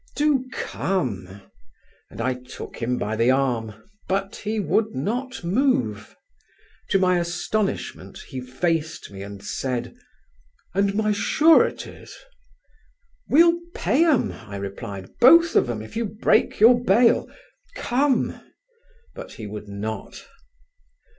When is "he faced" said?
8.29-9.11